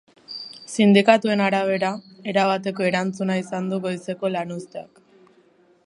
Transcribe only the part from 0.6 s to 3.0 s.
Sindikatuen arabera, erabateko